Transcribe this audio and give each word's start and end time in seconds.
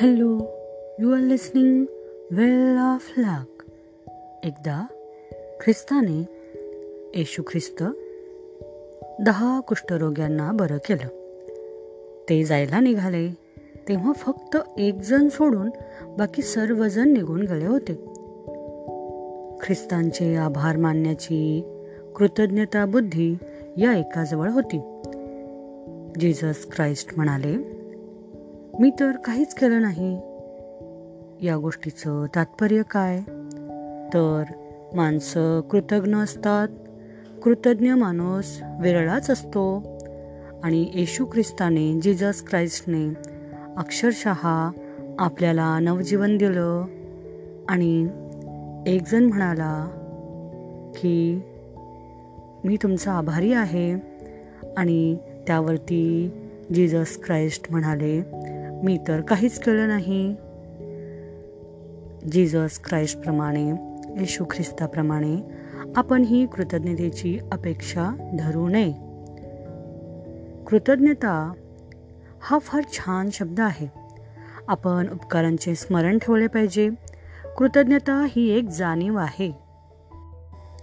Hello 0.00 0.38
you 0.98 1.12
are 1.12 1.20
listening 1.20 1.84
well 2.30 2.78
of 2.78 3.12
luck 3.18 3.64
एकदा 4.44 4.86
ख्रिस्ताने 5.60 6.20
येशू 7.14 7.42
ख्रिस्त 7.42 7.82
दहा 9.20 9.60
कुष्ठरोग्यांना 9.60 10.52
बरं 10.52 10.76
केलं. 10.76 11.08
ते 12.28 12.44
जायला 12.44 12.80
निघाले. 12.80 13.28
तेव्हा 13.88 14.12
फक्त 14.12 14.56
एकजण 14.78 15.28
सोडून 15.28 15.70
बाकी 16.18 16.42
सर्वजण 16.42 17.12
निघून 17.12 17.40
गेले 17.40 17.66
होते. 17.66 17.94
ख्रिस्तांचे 19.66 20.36
आभार 20.36 20.76
मानण्याची 20.76 21.62
कृतज्ञता 22.16 22.86
बुद्धी 22.86 23.34
या 23.76 23.98
एकाजवळ 23.98 24.50
होती. 24.50 25.00
जीजस 26.20 26.66
क्राइस्ट 26.72 27.08
म्हणाले 27.16 27.79
मी 28.78 28.90
तर 29.00 29.16
काहीच 29.16 29.54
केलं 29.54 29.82
नाही. 29.82 30.16
या 31.46 31.56
गोष्टीचं 31.56 32.26
तात्पर्य 32.34 32.82
काय? 32.90 33.20
तर 34.14 34.42
माणसं 34.94 35.60
कृतज्ञ 35.60 36.16
असतात. 36.16 36.68
कृतज्ञ 37.42 37.92
माणूस 37.92 38.60
विरळाच 38.80 39.30
असतो. 39.30 39.82
आणि 40.62 40.90
येशू 40.94 41.26
ख्रिस्ताने 41.26 42.00
जिजस 42.00 42.42
क्राइस्टने 42.42 43.14
अक्षरशः 43.76 44.70
आपल्याला 45.18 45.78
नवजीवन 45.78 46.36
दिलं. 46.36 46.84
आणि 47.68 48.08
एकजण 48.86 49.24
म्हणाला 49.24 49.86
की 50.96 51.40
मी 52.64 52.76
तुमचा 52.82 53.12
आभारी 53.12 53.52
आहे. 53.52 54.10
आणि 54.76 55.16
त्यावरती 55.46 56.30
जिजस 56.74 57.18
क्राइस्ट 57.24 57.66
म्हणाले 57.70 58.22
मी 58.84 58.98
तर 59.08 59.20
काहीच 59.20 59.58
केलं 59.58 59.88
नाही. 59.88 60.34
जीजस 62.32 62.80
ख्राईस्टप्रमाणे 62.84 63.70
येशू 64.20 64.44
ख्रिस्ताप्रमाणे 64.44 65.40
आपण 65.96 66.22
ही 66.22 66.46
कृतज्ञतेची 66.46 67.38
अपेक्षा 67.52 68.36
धरू 68.38 68.68
नये. 68.68 68.92
कृतज्ञता 70.64 71.52
हा 72.40 72.58
फार 72.58 72.82
छान 72.92 73.30
शब्द 73.32 73.60
आहे. 73.60 73.86
आपण 74.68 75.06
उपकारांचे 75.12 75.74
स्मरण 75.74 76.18
ठेवले 76.18 76.46
पाहिजे. 76.46 76.90
कृतज्ञता 77.58 78.26
ही 78.28 78.50
एक 78.50 78.68
जाणीव 78.68 79.16
आहे. 79.16 79.52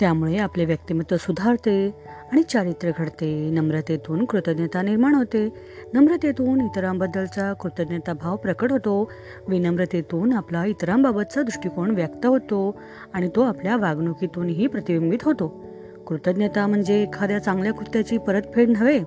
त्यामुळे 0.00 0.38
आपले 0.38 0.64
व्यक्तिमत्व 0.64 1.16
सुधारते. 1.16 1.94
आणि 2.32 2.42
चारित्र्य 2.42 2.92
घडते. 2.98 3.50
नम्रतेतून 3.50 4.24
कृतज्ञता 4.24 4.82
निर्माण 4.82 5.14
होते. 5.14 5.52
नम्रतेतून 5.94 6.60
इतरांबद्दलचा 6.60 7.52
कृतज्ञता 7.52 8.12
भाव 8.12 8.36
प्रकट 8.36 8.72
होतो. 8.72 9.12
विनम्रतेतून 9.48 10.32
आपला 10.32 10.64
इतरांबाबतचा 10.64 11.42
दृष्टिकोन 11.42 11.90
व्यक्त 11.90 12.26
होतो 12.26 12.78
आणि 13.12 13.28
तो 13.36 13.40
आपल्या 13.40 13.76
वागणुकीतूनही 13.76 14.66
प्रतिबिंबित 14.66 15.18
होतो. 15.22 15.64
कृतज्ञता 16.06 16.66
म्हणजे 16.66 17.02
एखाद्या 17.02 17.38
चांगल्या 17.38 17.72
कृत्याची 17.72 18.18
परतफेड 18.18 18.68
नव्हे 18.68 19.00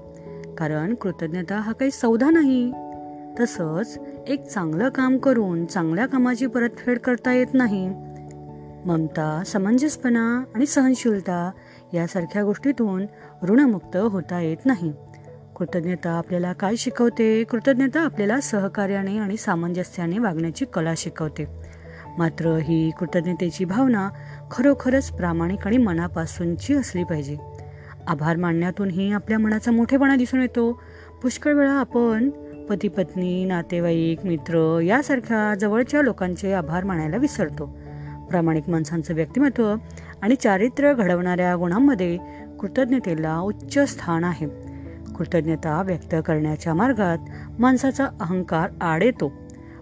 कारण 0.58 0.94
कृतज्ञता 0.94 1.56
हा 1.56 1.72
काही 1.72 1.92
सौदा 1.92 2.30
नाही. 2.30 2.74
तसंच 3.40 4.00
एक 4.28 4.48
चांगलं 4.48 4.90
काम 4.90 5.18
करून 5.18 5.66
चांगल्या 5.66 6.06
कामाची 6.06 6.46
परतफेड 6.46 7.00
करता 7.00 7.34
येत 7.34 7.48
नाही. 7.54 7.94
ममता 8.86 9.44
समंजसपणा 9.46 10.44
आणि 10.56 10.66
सहनशीलता 10.66 11.52
यासारख्या 11.94 12.44
गोष्टीतून 12.44 13.06
ऋणमुक्त 13.44 13.98
होता 13.98 14.42
येत 14.42 14.66
नाही. 14.66 14.94
कृतज्ञता 15.56 16.10
आपल्याला 16.10 16.54
काय 16.54 16.76
शिकवते? 16.76 17.44
कृतज्ञता 17.44 18.02
आपल्याला 18.02 18.42
सहकार्याने 18.42 19.18
आणि 19.18 19.38
सामंजस्याने 19.38 20.20
वागण्याची 20.20 20.66
कला 20.66 20.94
शिकवते. 20.98 21.46
मात्र 22.18 22.48
ही 22.48 22.92
कृतज्ञतेची 23.00 23.66
भावना 23.66 24.10
खरोखरच 24.52 25.12
प्रामाणिक 25.12 25.68
आणि 25.68 25.78
मनापासूनची 25.78 26.74
असली 26.74 27.04
पाहिजे. 27.04 27.38
आभार 28.08 28.36
मानण्यातूनही 28.36 29.12
आपल्या 29.12 29.40
मनाचा 29.40 29.72
मोठेपणा 29.72 30.16
दिसून 30.16 30.42
येतो. 30.42 30.82
पुष्कळ 31.22 31.54
वेळा 31.54 31.72
आपण 31.72 32.30
पती 32.70 32.88
पत्नी 32.88 33.46
नातेवाईक 33.46 34.26
मित्र 34.26 34.80
यासारख्या 34.80 35.56
जवळच्या 35.56 36.02
लोकांचे 36.02 36.54
आभार 36.54 36.84
मानायला 36.84 37.18
विसरतो. 37.18 37.78
प्रामाणिक 38.32 38.70
माणसांचं 38.70 39.14
व्यक्तिमत्व 39.14 39.76
आणि 40.22 40.36
चारित्र्य 40.36 40.94
घडवणाऱ्या 40.94 41.56
गुणांमध्ये 41.56 42.18
कृतज्ञतेला 42.60 43.40
उच्च 43.40 43.80
स्थान 43.80 44.24
आहे. 44.24 44.48
कृतज्ञता 45.14 45.82
व्यक्त 45.82 46.16
करण्याच्या 46.26 46.74
मार्गात 46.74 47.18
माणसाचा 47.60 48.06
अहंकार 48.06 48.70
आड 48.82 49.04
येतो. 49.04 49.32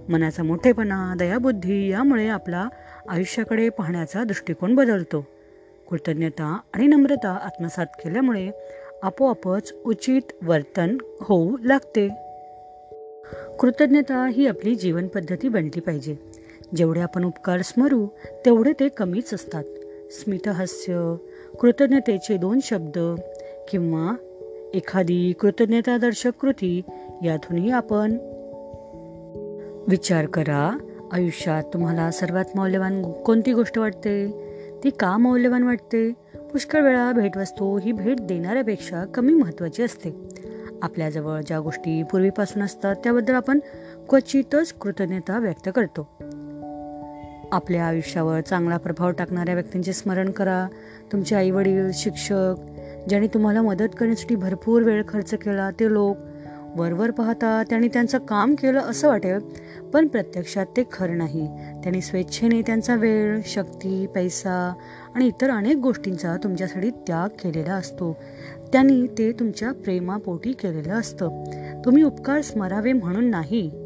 मनाचा 0.10 0.44
मोठेपणा 0.44 1.14
दयाबुद्धी 1.20 1.90
यामुळे 1.90 2.28
आपला 2.28 2.70
आयुष्याकडे 3.10 3.70
पाहण्याचा 3.70 4.24
दृष्टिकोन 4.24 4.76
बदलतो. 4.76 5.26
कृतज्ञता 5.90 6.60
आणि 6.74 6.88
नम्रता 6.88 7.40
आत्मसात 7.44 7.86
केल्यामुळे 7.86 8.52
आपोआपच 9.04 9.74
उचित 9.86 10.22
वर्तन 10.44 10.98
होऊ 11.22 11.58
लागते. 11.64 12.10
कृतज्ञता 13.60 14.28
ही 14.34 14.48
आपली 14.48 14.76
जीवनपद्धती 14.76 15.48
बनली 15.50 15.80
पाहिजे. 15.80 16.29
जेवढे 16.76 17.00
आपण 17.00 17.24
उपकार 17.24 17.62
स्मरू 17.62 18.08
तेवढे 18.46 18.74
ते 18.74 18.90
कमीच 18.90 19.34
असतात. 19.34 19.64
स्मितहास्य 20.12 21.16
कृतज्ञतेचे 21.60 22.38
दोन 22.38 22.60
शब्द 22.64 23.16
किंवा 23.70 24.16
एखादी 24.74 25.34
कृतज्ञतादर्शक 25.34 26.32
कृती 26.42 26.82
यातूनही 27.24 27.72
आपण 27.72 28.12
विचार 29.88 30.26
करा. 30.26 30.78
आयुष्यात 31.12 31.64
तुम्हाला 31.64 32.12
सर्वात 32.12 32.46
मौल्यवान 32.56 33.12
कोणती 33.12 33.54
गोष्ट 33.54 33.78
वाटते? 33.78 34.32
ती 34.84 34.90
का 34.90 35.18
मौल्यवान 35.18 35.64
वाटते? 35.64 36.12
पुष्कळ 36.36 36.82
वेळा 36.82 37.12
भेटवस्तू 37.12 37.78
ही 37.78 37.92
भेट 37.92 38.20
देणाऱ्यापेक्षा 38.20 39.06
कमी 39.06 39.34
महत्त्वाची 39.34 39.84
असते. 39.84 40.10
आपल्याजवळ 40.82 41.42
ज्या 41.42 41.60
गोष्टी 41.60 42.04
पूर्वीपासून 42.04 42.64
असतात 42.64 42.96
त्याबद्दल 42.96 43.34
आपण 43.34 43.60
क्वचितच 44.10 44.74
कृतज्ञता 44.74 45.40
व्यक्त 45.40 45.70
करतो. 45.76 46.29
आपल्या 47.52 47.86
आयुष्यावर 47.86 48.42
चांगला 48.42 48.78
प्रभाव 48.78 49.12
टाकणाऱ्या 49.12 49.54
व्यक्तींचे 49.54 49.94
स्मरण 49.94 50.32
करा. 50.32 50.68
तुमचे 51.12 51.36
आईवडील 51.36 51.92
शिक्षक 51.94 52.56
ज्यांनी 53.10 53.28
तुम्हाला 53.28 53.62
मदत 53.62 53.96
करण्यासाठी 53.98 54.36
भरपूर 54.36 54.82
वेळ 54.82 55.04
खर्च 55.08 55.34
केला 55.34 55.72
ते 55.72 55.94
लोक 55.94 56.18
वरवर 56.76 57.12
पाहता 57.12 57.64
त्यांनी 57.70 57.88
त्यांचं 57.88 58.18
काम 58.18 58.56
केलं 58.56 58.80
असं 58.80 59.08
वाटेल 59.08 59.40
पण 59.94 60.08
प्रत्यक्षात 60.08 60.66
ते 60.78 60.84
खरं 60.92 61.18
नाही. 61.18 61.48
त्यांनी 61.48 62.02
स्वेच्छेने 62.02 62.62
त्यांचा 62.62 62.96
वेळ 62.96 63.40
शक्ती 63.46 64.08
पैसा 64.16 64.74
आणि 65.16 65.28
इतर 65.28 65.50
अनेक 65.50 65.78
गोष्टींचा 65.78 66.36
तुमच्यासाठी 66.44 66.90
त्याग 66.90 67.30
केलेला 67.30 67.74
असतो. 67.74 68.18
त्यांनी 68.74 69.08
ते 69.18 69.32
तुमच्या 69.32 69.72
प्रेमापोटी 69.72 70.52
केलेलं 70.52 70.94
असतं. 70.94 71.44
तुम्ही 71.86 72.04
उपकार 72.04 72.42
स्मरावे 72.42 72.94
म्हणून 72.94 73.26
नाही. 73.26 73.79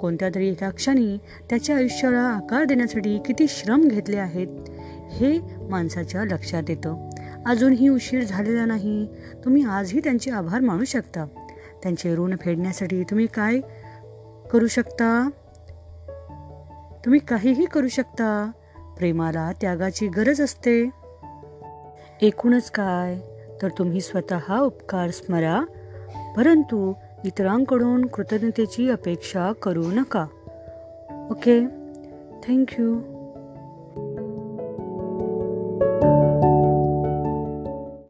कोणत्या 0.00 0.28
तरी 0.34 0.48
एका 0.48 0.70
क्षणी 0.70 1.18
त्याच्या 1.50 1.76
आयुष्याला 1.76 2.20
आकार 2.20 2.64
देण्यासाठी 2.64 3.18
किती 3.18 3.46
श्रम 3.48 3.88
घेतले 3.88 4.16
आहेत 4.16 4.48
हे 5.10 5.38
माणसाच्या 5.70 6.24
लक्षात 6.24 6.62
येतं. 6.68 7.10
अजूनही 7.46 7.88
उशीर 7.88 8.24
झालेला 8.24 8.64
नाही. 8.64 9.08
तुम्ही 9.44 9.64
आजही 9.64 10.00
त्यांचे 10.00 10.30
आभार 10.30 10.60
मानू 10.60 10.84
शकता. 10.84 11.24
त्यांचे 11.82 12.14
ऋण 12.14 12.36
फेडण्यासाठी 12.40 13.02
तुम्ही 13.02 13.26
काय 13.26 13.60
करू 14.52 14.66
शकता? 14.66 15.30
तुम्ही 17.04 17.20
काहीही 17.20 17.64
करू 17.64 17.88
शकता. 17.88 18.50
प्रेमाला 18.98 19.52
त्यागाची 19.60 20.08
गरज 20.08 20.40
असते. 20.40 20.90
एकूणच 22.22 22.70
काय? 22.70 23.20
तर 23.62 23.68
तुम्ही 23.68 24.00
स्वतः 24.00 24.58
उपकार 24.58 25.10
स्मरा. 25.10 25.60
परंतु 26.36 26.92
इतरांकडून 27.24 28.06
कृतज्ञतेची 28.06 28.90
अपेक्षा 28.90 29.52
करू 29.52 29.82
नका. 29.82 30.26
Okay 31.30 31.60
thank you 32.48 33.00